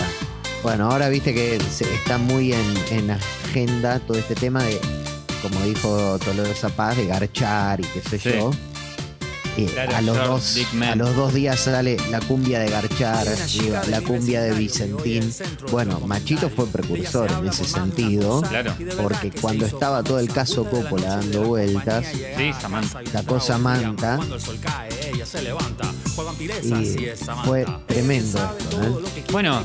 [0.62, 4.78] Bueno, ahora viste que se- está muy en, en agenda todo este tema de,
[5.40, 8.30] como dijo Toledo Zapaz, de garchar y qué sé Sí.
[8.38, 8.50] yo.
[9.66, 13.26] Claro, a, los dos, a los dos días sale la cumbia de Garchar,
[13.88, 15.32] la cumbia de Vicentín.
[15.70, 18.42] Bueno, Machito fue precursor en ese sentido.
[18.42, 18.74] Claro.
[19.02, 22.50] Porque cuando estaba todo el caso Coppola dando vueltas, Sí,
[23.12, 25.92] sacó Samantha Cuando el sol cae, ella se levanta.
[26.14, 27.10] Juegan pireza, y
[27.44, 28.82] fue tremendo esto.
[28.82, 29.24] ¿eh?
[29.32, 29.62] Bueno,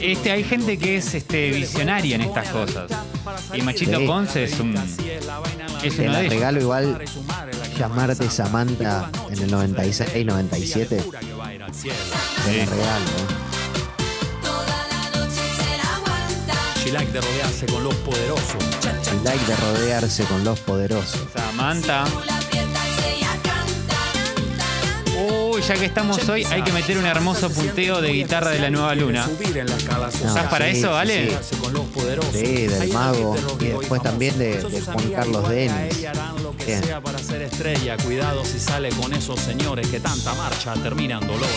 [0.00, 2.90] este, hay gente que es este, visionaria en estas cosas.
[3.54, 4.06] Y Machito Sí.
[4.06, 4.74] Ponce es un.
[5.82, 6.34] Es Te uno la de ellos.
[6.34, 6.98] regalo igual
[7.78, 10.96] llamarte Samantha en el 96, 97.
[10.96, 11.88] Te la Sí.
[12.50, 12.70] regalo.
[12.70, 13.26] ¿eh?
[14.42, 16.54] Toda la noche se la aguanta.
[16.84, 18.64] She like de rodearse con los poderosos.
[19.12, 21.20] El like de rodearse con los poderosos.
[21.34, 22.04] Samantha.
[25.68, 28.94] Ya que estamos hoy, hay que meter un hermoso punteo de guitarra de la nueva
[28.94, 29.26] luna.
[29.26, 29.68] Social.
[29.68, 31.30] ¿Estás para sí, eso, sí, Ale?
[31.42, 31.56] sí.
[31.94, 32.32] Poderosos.
[32.32, 33.36] Sí, del mago.
[33.60, 35.98] Y después también de, de Juan Carlos Denis.
[36.66, 36.82] Bien.
[36.84, 37.96] sea para ser estrella.
[37.98, 41.48] Cuidado si sale con esos señores que tanta marcha terminan dolores.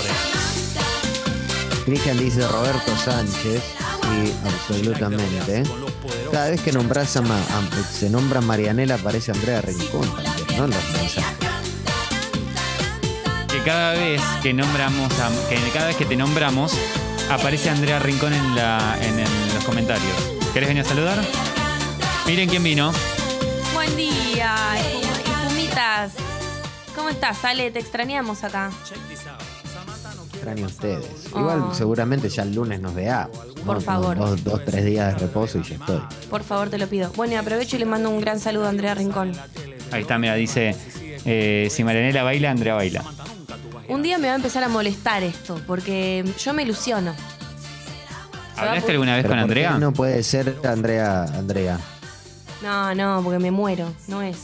[1.85, 3.61] Cristian dice Roberto Sánchez.
[3.63, 5.63] Sí, absolutamente.
[6.31, 10.65] Cada vez que nombras a, Ma- a- se nombra Marianela aparece Andrea Rincón también, ¿no?
[10.65, 11.40] En los mensajes.
[13.51, 16.73] Que cada vez que nombramos, a- que cada vez que te nombramos,
[17.29, 20.13] aparece Andrea Rincón en, la, en, el- los comentarios.
[20.53, 21.19] ¿Querés venir a saludar?
[22.25, 22.91] Miren quién vino.
[23.73, 24.55] Buen día,
[25.47, 26.13] Pumitas.
[26.95, 27.71] ¿Cómo estás, Ale?
[27.71, 28.71] Te extrañamos acá.
[30.33, 31.05] Extraño a ustedes.
[31.35, 31.73] Igual Oh.
[31.73, 33.37] seguramente ya el lunes nos veamos.
[33.57, 33.63] ¿no?
[33.63, 34.17] Por favor.
[34.17, 36.01] Dos, dos, tres días de reposo y ya estoy.
[36.29, 37.11] Por favor, te lo pido.
[37.15, 39.33] Bueno, y aprovecho y le mando un gran saludo a Andrea Rincón.
[39.91, 40.75] Ahí está, mira, dice,
[41.25, 43.03] eh, si Marianela baila, Andrea baila.
[43.91, 47.13] Un día me va a empezar a molestar esto, porque yo me ilusiono.
[48.55, 49.71] ¿Hablaste alguna vez con ¿por qué Andrea?
[49.79, 51.77] No puede ser Andrea, Andrea.
[52.61, 53.91] No, no, porque me muero.
[54.07, 54.37] No es.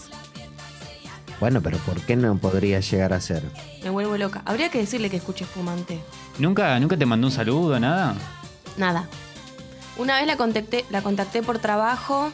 [1.40, 3.44] Bueno, pero ¿por qué no podría llegar a ser?
[3.84, 4.42] Me vuelvo loca.
[4.46, 6.00] Habría que decirle que escuche espumante.
[6.40, 8.16] ¿Nunca, ¿Nunca te mandó un saludo, nada?
[8.76, 9.08] Nada.
[9.98, 12.32] Una vez la contacté, la contacté por trabajo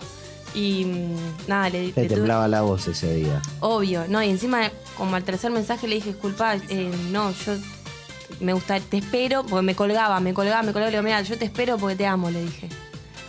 [0.55, 1.15] y mm,
[1.49, 3.41] nada, le, Te le tuve- temblaba la voz ese día.
[3.59, 7.53] Obvio, no, y encima como al tercer mensaje le dije, disculpa, eh, no, yo
[8.39, 11.37] me gusta, te espero, porque me colgaba, me colgaba, me colgaba, le digo, mira, yo
[11.37, 12.69] te espero porque te amo, le dije.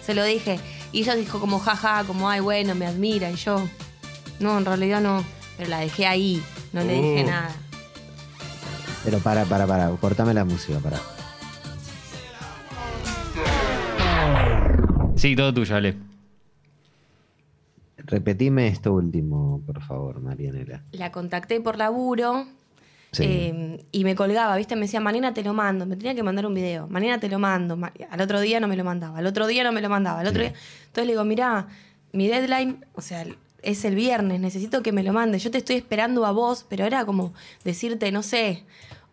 [0.05, 0.59] Se lo dije.
[0.93, 3.31] Y ella dijo como jaja, como ay, bueno, me admira.
[3.31, 3.63] Y yo,
[4.41, 5.25] no, en realidad no.
[5.57, 7.27] Pero la dejé ahí, no le dije Uh.
[7.27, 7.51] nada.
[9.05, 10.99] Pero para, para, para, cortame la música, para.
[15.17, 15.97] Sí, todo tuyo, Ale.
[18.07, 20.83] Repetime esto último, por favor, Marianela.
[20.93, 22.47] La contacté por laburo
[23.13, 23.23] Sí.
[23.27, 24.75] eh, y me colgaba, ¿viste?
[24.75, 25.87] Me decía, mañana te lo mando.
[25.87, 26.89] Me tenía que mandar un video.
[26.89, 27.77] Mañana te lo mando.
[27.77, 29.19] Ma- Al otro día no me lo mandaba.
[29.19, 30.21] Al otro día no me lo mandaba.
[30.21, 30.49] Al otro Sí.
[30.49, 30.59] día.
[30.87, 31.69] Entonces le digo, mira,
[32.13, 33.25] mi deadline, o sea,
[33.63, 34.41] es el viernes.
[34.41, 35.45] Necesito que me lo mandes.
[35.45, 37.33] Yo te estoy esperando a vos, pero era como
[37.65, 38.65] decirte, no sé,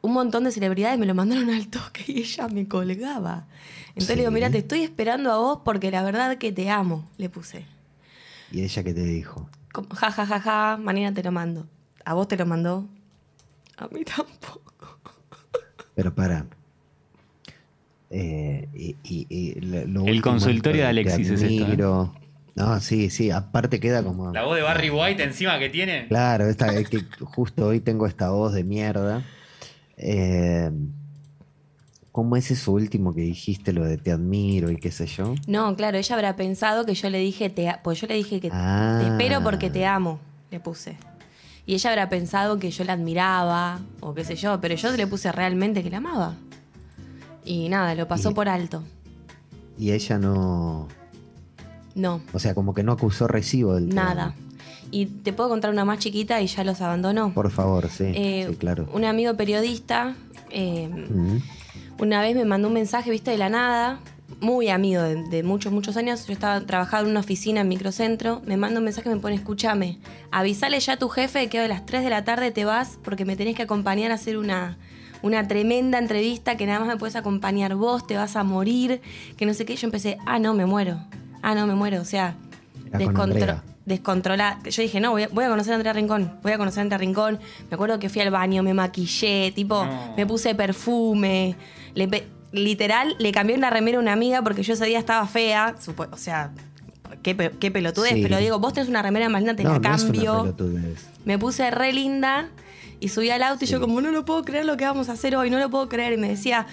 [0.02, 3.46] un montón de celebridades me lo mandaron al toque y ella me colgaba.
[3.90, 7.08] Entonces le digo, mira, te estoy esperando a vos porque la verdad que te amo,
[7.20, 7.66] le puse.
[8.52, 9.50] ¿Y ella qué te dijo?
[9.72, 11.68] Como, ja, ja, ja, ja, mañana te lo mando.
[12.06, 12.88] ¿A vos te lo mandó?
[13.78, 14.98] A mí tampoco.
[15.96, 16.46] Pero para.
[18.10, 21.78] Eh, y, y- y lo- lo El consultorio de Alexis es esto, ¿eh?
[22.56, 23.32] No, sí, sí.
[23.32, 24.34] Aparte queda como.
[24.34, 26.08] La voz de Barry White encima que tiene.
[26.10, 29.24] Claro, esta, es que justo hoy tengo esta voz de mierda.
[29.96, 30.70] Eh,
[32.12, 35.34] ¿Cómo es eso último que dijiste, lo de te admiro y qué sé yo?
[35.48, 38.50] No, claro, ella habrá pensado que yo le dije, te, pues yo le dije que
[38.52, 39.00] Ah.
[39.02, 40.20] te espero porque te amo,
[40.50, 40.98] le puse.
[41.66, 45.08] Y ella habrá pensado que yo la admiraba o qué sé yo, pero yo le
[45.08, 46.36] puse realmente que la amaba.
[47.46, 48.84] Y nada, lo pasó Y- por alto.
[49.78, 50.88] Y ella no.
[51.96, 54.34] No, O sea, como que no acusó recibo del nada.
[54.92, 57.34] Y te puedo contar una más chiquita y ya los abandonó.
[57.34, 58.06] Por favor, sí.
[58.16, 58.90] Eh, sí, claro.
[58.94, 60.16] Un amigo periodista
[60.50, 61.38] eh, Mm,
[62.00, 64.00] Una vez me mandó un mensaje, viste, de la nada,
[64.40, 66.26] muy amigo de, de muchos, muchos años.
[66.26, 68.42] Yo estaba trabajando en una oficina en microcentro.
[68.46, 70.00] Me manda un mensaje y me pone: Escúchame,
[70.32, 72.98] avisale ya a tu jefe que hoy a las 3 de la tarde te vas
[73.04, 74.78] porque me tenés que acompañar a hacer una,
[75.22, 79.02] una tremenda entrevista que nada más me puedes acompañar vos, te vas a morir,
[79.38, 79.76] que no sé qué.
[79.76, 80.98] Yo empecé: Ah, no, me muero.
[81.44, 82.02] Ah, no, me muero.
[82.02, 82.36] O sea,
[82.94, 83.64] Andrea.
[83.86, 84.60] descontrolada.
[84.68, 86.40] Yo dije, no, voy a, voy a conocer a Andrea Rincón.
[86.42, 87.40] Voy a conocer a Andrea Rincón.
[87.70, 90.14] Me acuerdo que fui al baño, me maquillé, tipo, No.
[90.18, 91.56] me puse perfume.
[91.96, 92.08] Le
[92.52, 95.76] literal, le cambié una remera a una amiga porque yo ese día estaba fea.
[96.12, 96.52] o sea,
[97.24, 98.14] qué, pe- qué pelotudez.
[98.14, 98.22] Sí.
[98.24, 100.56] Pero digo, vos tenés una remera más linda, te no, la no cambio.
[101.26, 102.50] me puse re linda
[103.00, 105.14] y subí al auto y yo como, no lo puedo creer lo que vamos a
[105.14, 106.14] hacer hoy, no lo puedo creer.
[106.14, 106.68] Y me decía,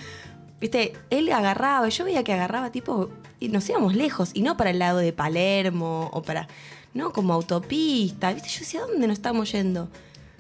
[0.61, 4.71] viste, él agarraba, yo veía que agarraba tipo, y nos íbamos lejos, y no para
[4.71, 6.49] el lado de Palermo o para,
[6.93, 9.89] no, como autopista, viste, yo decía, ¿dónde nos estamos yendo?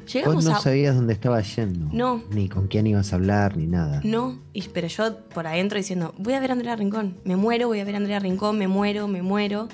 [0.08, 0.60] Vos Llegamos no a...
[0.60, 1.88] sabías dónde estabas yendo.
[1.92, 2.22] No.
[2.30, 4.00] Ni con quién ibas a hablar, ni nada.
[4.04, 7.68] No, y, pero yo por adentro diciendo, voy a ver a Andrea Rincón, me muero,
[7.68, 9.68] voy a ver a Andrea Rincón, me muero, me muero.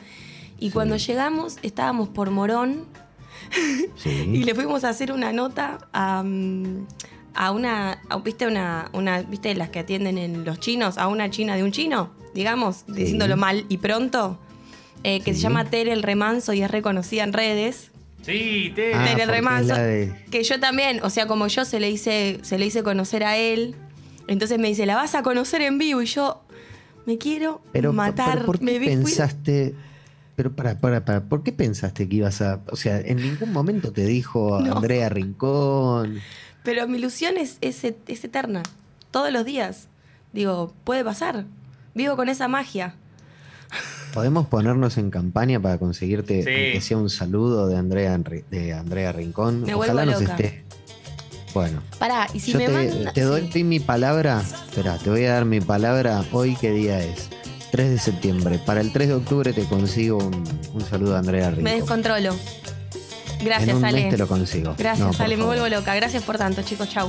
[0.58, 2.84] Y cuando llegamos, estábamos por Morón,
[3.96, 4.10] Sí.
[4.32, 6.86] Y le fuimos a hacer una nota a, mm,
[7.34, 10.98] a una, a- ¿viste una, una, viste las que atienden en los chinos?
[10.98, 14.38] A una china de un chino, digamos, diciéndolo mal y pronto,
[15.02, 17.90] eh, que se llama Tere el Remanso y es reconocida en redes.
[18.24, 18.94] Sí, te.
[18.94, 22.58] Ah, Tere la de- Que yo también, o sea, como yo se le hice, se
[22.58, 23.74] le hice conocer a él,
[24.28, 26.42] entonces me dice, la vas a conocer en vivo y yo
[27.06, 28.34] me quiero Pero, matar.
[28.34, 29.74] pero ¿por qué me vi- fui- pensaste...
[30.36, 32.60] Pero para, para, para, ¿por qué pensaste que ibas a...?
[32.72, 34.76] O sea, en ningún momento te dijo No.
[34.78, 36.20] Andrea Rincón.
[36.64, 38.62] Pero mi ilusión es, es, es eterna.
[39.12, 39.86] Todos los días.
[40.32, 41.44] Digo, puede pasar.
[41.94, 42.96] Vivo con esa magia.
[44.14, 46.44] ¿Podemos ponernos en campaña para conseguirte Sí.
[46.72, 48.16] que sea un saludo de Andrea,
[48.50, 49.62] de Andrea Rincón?
[49.62, 50.32] Me Ojalá nos loca.
[50.36, 50.64] esté.
[51.52, 53.12] Bueno, Pará, y si yo me te, manda.
[53.12, 53.64] te doy sí.
[53.64, 54.40] mi palabra.
[54.40, 56.24] Espera, te voy a dar mi palabra.
[56.32, 57.28] Hoy, ¿qué día es?
[57.72, 58.58] 3 de septiembre.
[58.64, 61.64] Para el 3 de octubre te consigo un, un saludo a Andrea Rincón.
[61.64, 62.34] Me descontrolo.
[63.38, 64.00] en Gracias, un Ale.
[64.02, 64.74] mes te lo consigo.
[64.78, 65.36] Gracias, No, Ale.
[65.36, 65.94] Me vuelvo loca.
[65.94, 66.88] Gracias por tanto, chicos.
[66.88, 67.08] Chau.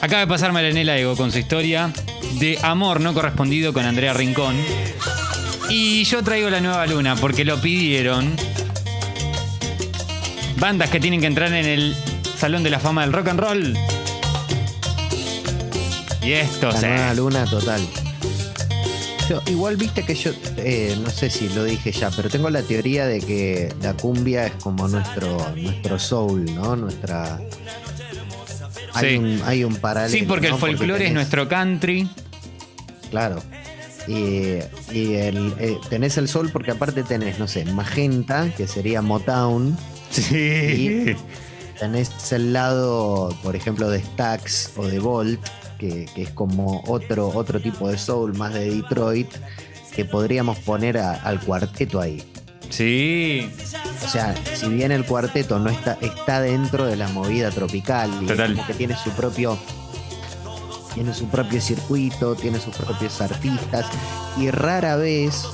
[0.00, 1.92] Acaba de pasar Maranela Ego con su historia
[2.38, 4.54] de amor no correspondido con Andrea Rincón.
[5.68, 8.36] Y yo traigo la nueva luna porque lo pidieron.
[10.58, 11.96] Bandas que tienen que entrar en el
[12.38, 13.78] Salón de la Fama del Rock and Roll.
[16.22, 17.80] Y esto, La nueva luna total.
[19.28, 22.62] Yo, igual viste que yo, eh, no sé si lo dije ya, pero tengo la
[22.62, 26.76] teoría de que la cumbia es como nuestro, nuestro soul, ¿no?
[26.76, 27.40] Nuestra.
[28.94, 29.16] Hay, Sí.
[29.16, 30.16] un, hay un paralelo.
[30.16, 30.54] Sí, porque ¿no?
[30.54, 32.08] el folclore es tenés- nuestro country.
[33.10, 33.42] Claro.
[34.08, 34.58] Y,
[34.92, 39.76] y el, eh, tenés el sol porque aparte tenés, no sé, magenta, que sería Motown.
[40.10, 41.16] Sí.
[41.78, 45.40] Tenés el lado, por ejemplo, de Stax o de Volt,
[45.78, 49.28] que, que es como otro, otro tipo de soul, más de Detroit,
[49.94, 52.22] que podríamos poner a- al cuarteto ahí.
[52.70, 53.50] Sí.
[54.04, 58.24] O sea, si bien el cuarteto no está, está dentro de la movida tropical, y
[58.24, 58.54] es Total.
[58.54, 59.58] como que tiene su propio.
[60.96, 63.84] Tiene su propio circuito, tiene sus propios artistas.
[64.38, 65.44] Y rara vez,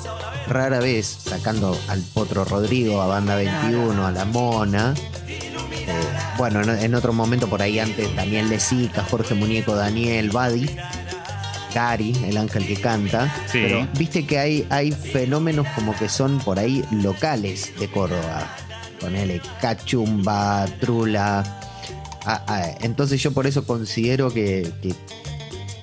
[0.46, 4.94] rara vez, sacando al Potro Rodrigo, a Banda 21, a La Mona.
[5.26, 5.50] eh,
[6.38, 10.70] bueno, en, en otro momento por ahí antes Daniel Lezica, Jorge Muñeco, Daniel, Badi,
[11.74, 13.26] Gary, el ángel que canta.
[13.50, 13.58] Sí.
[13.64, 18.48] Pero viste que hay, hay fenómenos como que son por ahí locales de Córdoba.
[19.00, 21.42] Ponele Cachumba, Trula.
[22.24, 24.94] Ah, ah, entonces yo por eso considero que, que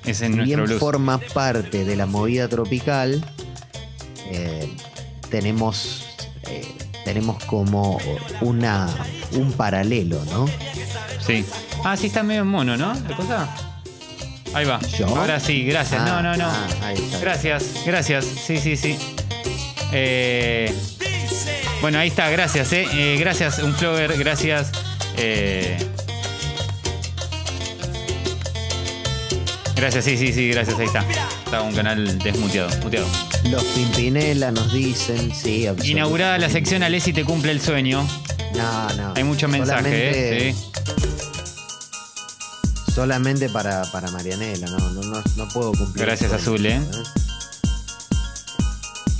[0.04, 0.80] Es en si nuestro bien blues.
[0.80, 3.24] forma parte de la movida tropical,
[4.30, 4.72] eh,
[5.30, 6.06] tenemos,
[6.48, 6.66] eh,
[7.04, 7.98] tenemos como
[8.40, 8.88] una,
[9.32, 10.46] un paralelo, ¿no?
[11.24, 11.44] Sí.
[11.84, 12.94] Ah, sí, está medio mono, ¿no?
[12.94, 13.48] ¿La cosa?
[14.54, 14.80] Ahí va.
[14.98, 15.06] ¿Yo?
[15.06, 16.00] Ahora sí, gracias.
[16.02, 16.46] Ah, no, no, no.
[16.48, 17.18] ah, ahí está.
[17.20, 18.24] Gracias, gracias.
[18.24, 18.98] Sí, sí, sí.
[19.92, 20.72] Eh,
[21.80, 22.86] bueno, ahí está, gracias, eh.
[22.92, 24.70] Eh, gracias, un flower, gracias.
[25.16, 25.76] Eh,
[29.80, 31.00] gracias, sí, sí, sí, gracias, ahí está.
[31.44, 33.06] Está un canal desmuteado, muteado.
[33.44, 35.66] Los Pimpinela nos dicen, sí.
[35.84, 38.06] Inaugurada la sección Alessi te cumple el sueño.
[38.56, 39.14] No, no.
[39.16, 40.54] Hay mucho mensaje, Solamente- ¿eh?
[40.54, 40.70] Sí.
[42.94, 46.04] Solamente para, para Marianela, no, no, no, no puedo cumplir.
[46.04, 46.80] Gracias, sueño, Azul, ¿eh?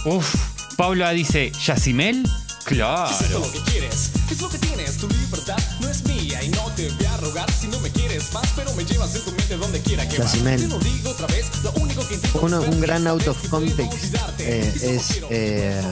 [0.05, 0.35] Uf,
[0.77, 2.23] Pablo A dice, ¿Yacimel?
[2.65, 3.11] Claro.
[3.33, 6.89] lo que quieres, es lo que tienes, tu libertad no es mía y no te
[6.91, 9.81] voy a rogar si no me quieres más, pero me llevas en tu mente donde
[9.81, 10.33] quiera que vas.
[10.33, 10.61] Yacimel.
[10.61, 13.49] Te lo digo otra vez, lo único que intento Uno- es un gran out of
[13.49, 15.83] context eh, es eh,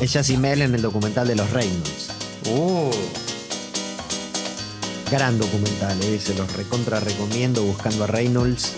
[0.00, 2.08] es Yacimel en el documental de los Reynolds.
[2.50, 2.90] Uh,
[5.10, 8.72] Gran documental, eh, se los recontra recomiendo buscando a Reynolds.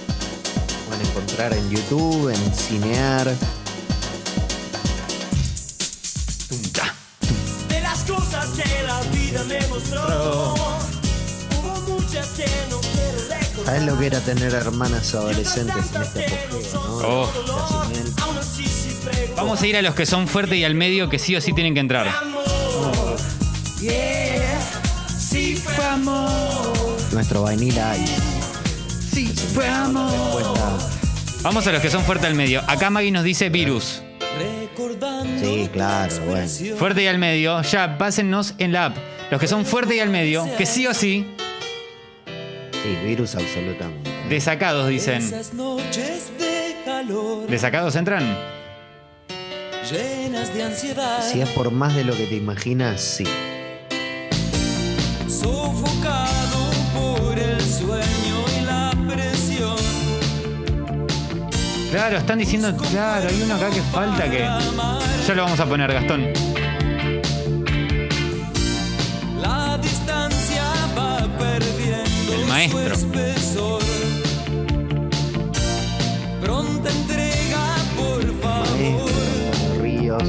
[0.89, 3.33] Pueden encontrar en YouTube, en Cinear.
[9.79, 10.55] Vida me mostró,
[11.63, 13.65] hubo muchas que no quiero recordar.
[13.67, 16.97] ¿Sabes lo que era tener hermanas adolescentes en este apogeo, no?
[17.09, 17.33] Oh.
[19.37, 21.53] Vamos a ir a los que son fuertes y al medio que sí o sí
[21.53, 22.09] tienen que entrar.
[22.09, 23.17] amor,
[23.81, 24.59] yeah,
[25.19, 26.97] si fue amor.
[27.13, 28.15] Nuestro Vanilla Ice.
[29.13, 30.11] Sí, fue amor.
[30.11, 30.79] Respuesta-
[31.43, 32.63] Vamos a los que son fuertes al medio.
[32.67, 34.03] Acá Maggie nos dice virus.
[35.41, 36.49] Sí, claro, bueno.
[36.79, 37.63] Fuerte y al medio.
[37.63, 38.97] Ya, pásennos en la app.
[39.31, 41.27] Los que son fuertes y al medio, que sí o sí,
[42.73, 44.11] Sí, virus absolutamente.
[44.29, 45.23] desacados dicen.
[47.49, 48.25] ¿Desacados entran?
[49.91, 53.25] llenas de ansiedad, Si es por más de lo que te imaginas, sí.
[55.29, 59.77] sofocado por el sueño y la presión.
[61.93, 64.39] Claro, están diciendo, claro, hay uno acá que falta que.
[65.27, 66.33] Ya lo vamos a poner, Gastón.
[76.41, 79.11] Pronta entrega, por favor.
[79.81, 80.23] Ríos.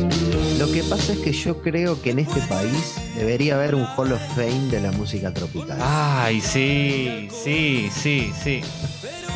[0.60, 4.12] Lo que pasa es que yo creo que en este país debería haber un Hall
[4.12, 5.78] of Fame de la música tropical.
[5.82, 8.62] Ay, sí, sí, sí, sí.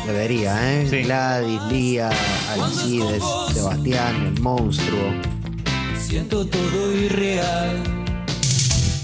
[0.06, 0.88] Debería, ¿eh?
[0.90, 1.04] Sí.
[1.04, 2.10] Gladys, Lía,
[2.54, 5.14] Alcides, Sebastián, el monstruo.
[6.00, 8.01] Siento todo irreal.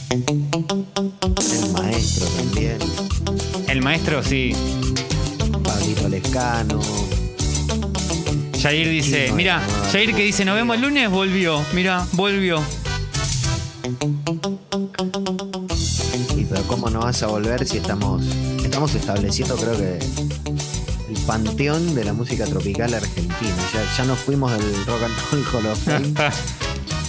[0.10, 2.78] El maestro también.
[3.68, 4.54] El maestro, sí.
[5.64, 6.80] Pablito Lescano.
[8.62, 11.62] Jair dice, mira, Jair que dice, nos vemos el lunes, volvió.
[11.74, 12.64] Mira, volvió.
[16.36, 18.24] Y pero cómo no vas a volver si estamos
[18.64, 20.00] estamos estableciendo creo que
[21.10, 23.56] el panteón de la música tropical argentina.
[23.74, 26.14] Ya, ya nos fuimos del Rock and Roll Hall of Fame.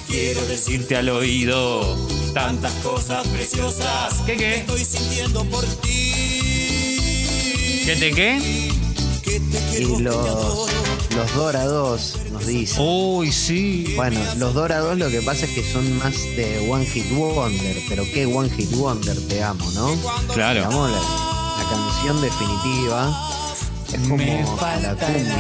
[0.08, 1.96] Quiero decirte al oído
[2.34, 4.56] tantas Cosas preciosas ¿Qué qué?
[4.56, 6.12] estoy sintiendo por ti.
[7.84, 8.40] ¿Qué te qué?
[9.22, 10.68] Que te quiero, Y te los,
[11.16, 12.82] los Dorados nos dicen.
[12.86, 13.92] Uy, sí.
[13.96, 18.04] Bueno, los Dorados lo que pasa es que son más de One Hit Wonder, pero
[18.12, 19.90] qué One Hit Wonder te amo, ¿no?
[20.28, 20.64] Te Claro.
[20.66, 23.28] amo la, la canción definitiva.
[23.92, 25.34] Es como Me la falta cumbia.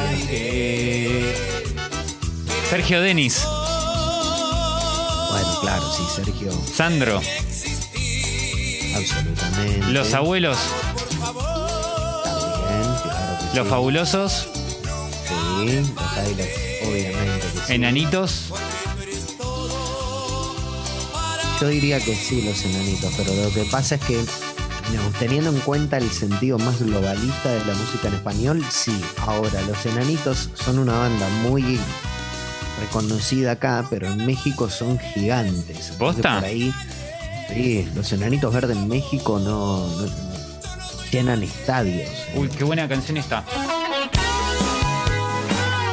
[2.70, 3.42] Sergio Denis,
[5.40, 7.20] Bueno, claro, sí, Sergio, Sandro,
[8.96, 9.86] absolutamente.
[9.92, 10.58] los abuelos,
[11.20, 13.70] bien, claro que los sí.
[13.70, 14.48] fabulosos,
[15.28, 16.50] Sí, los Cadillacs,
[16.88, 17.72] obviamente que sí.
[17.74, 18.44] Enanitos.
[21.60, 25.58] Yo diría que sí, los enanitos, pero lo que pasa es que, no, teniendo en
[25.60, 29.00] cuenta el sentido más globalista de la música en español, sí.
[29.18, 31.62] Ahora, los enanitos son una banda muy
[32.80, 35.92] reconocida acá, pero en México son gigantes.
[35.98, 36.36] ¿Posta?
[36.36, 36.72] Por ahí,
[37.52, 40.12] sí, los enanitos verdes en México no, no- no
[41.10, 42.10] llenan estadios.
[42.34, 43.44] Uy, qué buena canción está.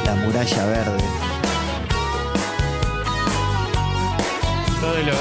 [0.04, 1.04] La muralla verde.
[4.80, 5.12] Todo lo.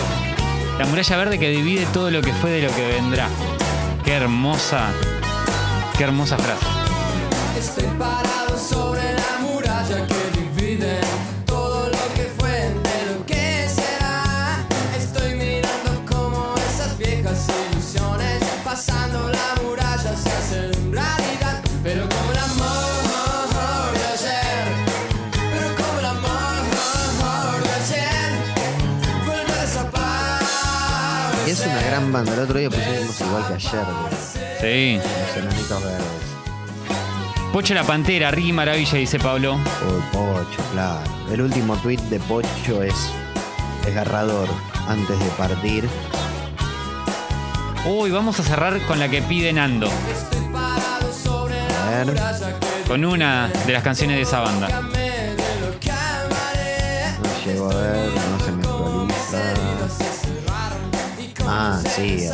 [0.80, 3.28] La muralla verde que divide todo lo que fue de lo que vendrá.
[4.03, 4.89] Qué hermosa.
[5.97, 6.66] Qué hermosa frase.
[7.57, 9.55] Estoy parado sobre la muralla
[32.16, 32.34] banda.
[32.34, 33.86] El otro día pusimos igual que ayer,
[34.61, 34.97] Sí.
[34.97, 36.05] los enanitos verdes.
[37.51, 39.55] Pocho la pantera, Ricky Maravilla, dice Pablo.
[39.55, 40.99] Uy, Pocho, claro.
[41.32, 42.95] El último tweet de Pocho es
[43.86, 44.47] desgarrador.
[44.88, 45.88] Antes de partir,
[47.88, 49.88] Uy, vamos a cerrar con la que pide Nando.
[49.88, 49.91] A
[52.03, 52.16] ver.
[52.88, 54.68] Con una de las canciones de esa banda.
[57.22, 58.05] No llego a ver,
[61.56, 62.34] de ayer.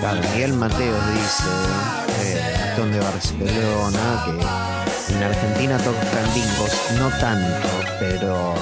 [0.00, 1.44] Claro, Miguel Mateos dice,
[2.20, 7.68] eh, Gastón de Barcelona, que en Argentina tocan bingos, no tanto,
[8.00, 8.54] pero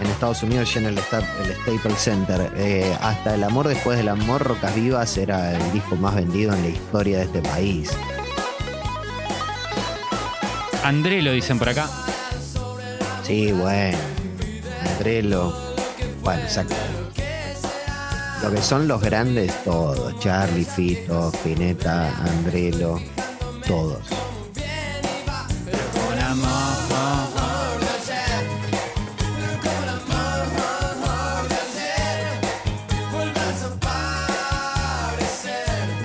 [0.00, 2.52] en Estados Unidos llena el, el Staples Center.
[2.56, 6.62] Eh, hasta El Amor Después del Amor, Rocas Vivas era el disco más vendido en
[6.62, 7.90] la historia de este país.
[10.84, 11.88] André lo dicen por acá.
[13.22, 13.98] Sí, bueno.
[14.92, 15.54] Andrelo.
[16.22, 16.74] Bueno, exacto.
[18.42, 20.18] Lo que son los grandes, todos.
[20.18, 23.00] Charlie, Fito, Spinetta, Andrelo,
[23.66, 24.00] todos.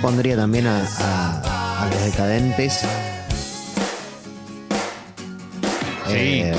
[0.01, 2.81] Pondría también a- a los decadentes.
[6.07, 6.41] Sí.
[6.43, 6.55] Eh,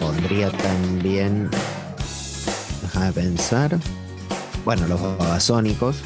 [0.00, 1.50] pondría también.
[2.82, 3.76] Déjame pensar.
[4.64, 5.96] Bueno, los babasónicos.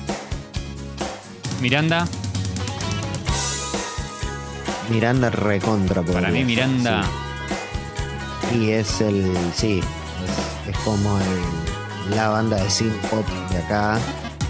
[1.60, 2.06] Miranda.
[4.90, 6.02] Miranda recontra.
[6.02, 7.04] Para mí Miranda.
[8.50, 8.56] sí.
[8.58, 9.36] Y es el.
[9.54, 9.80] Sí,
[10.66, 13.98] es, es como el- la banda de synth pop de acá.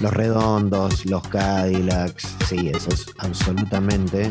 [0.01, 2.29] Los redondos, los Cadillacs.
[2.49, 4.31] Sí, eso es absolutamente.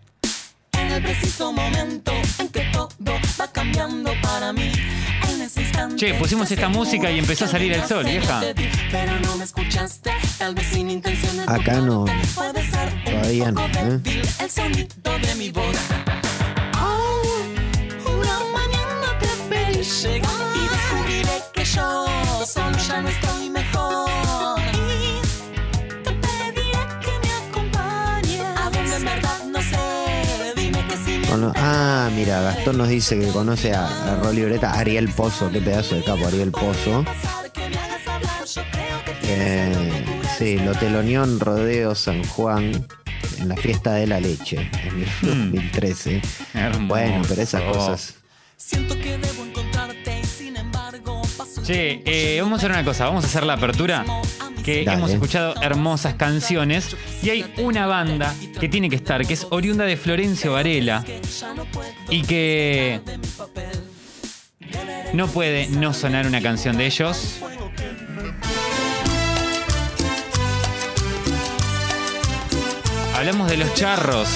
[0.81, 2.89] En el preciso momento en que todo
[3.39, 4.71] va cambiando para mí.
[5.29, 8.39] En ese instante Che, pusimos esta música y empezó a salir el sol, vieja.
[8.39, 12.05] te di, Pero no me escuchaste, tal vez sin intención de Acá no.
[13.05, 13.69] Todavía no, ¿eh?
[14.01, 15.70] débil el sonido de mi voz.
[31.55, 35.95] Ah, mira, Gastón nos dice que conoce a, a Rolly Breta, Ariel Pozo, qué pedazo
[35.95, 37.05] de capo Ariel Pozo.
[39.23, 40.05] Eh,
[40.37, 42.85] sí, lo teloneó en Rodeo San Juan
[43.39, 46.21] en la fiesta de la leche en el 2013.
[46.53, 46.87] Hermoso.
[46.87, 48.15] Bueno, pero esas cosas.
[48.57, 51.21] siento que debo encontrarte sin embargo
[51.63, 54.05] Che, eh, vamos a hacer una cosa, vamos a hacer la apertura.
[54.63, 54.97] Que Dale.
[54.97, 59.85] hemos escuchado hermosas canciones y hay una banda que tiene que estar, que es oriunda
[59.85, 61.03] de Florencio Varela
[62.09, 63.01] y que
[65.13, 67.39] no puede no sonar una canción de ellos.
[73.15, 74.27] Hablamos de los charros.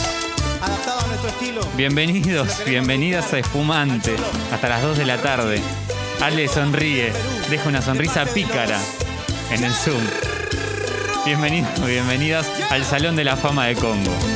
[0.61, 1.61] Adaptado a nuestro estilo.
[1.77, 4.15] Bienvenidos, bienvenidas a Espumante.
[4.51, 5.61] Hasta las 2 de la tarde.
[6.21, 7.11] Ale sonríe,
[7.49, 8.79] deja una sonrisa pícara
[9.55, 10.03] en el Zoom.
[11.25, 14.34] Bienvenidos, bienvenidas al Salón de la Fama de Congo.